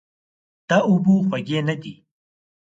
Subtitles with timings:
[0.69, 1.93] دا اوبه خوږې نه دي.